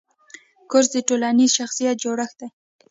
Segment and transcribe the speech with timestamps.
[0.69, 2.47] کورس د ټولنیز شخصیت جوړښت دی.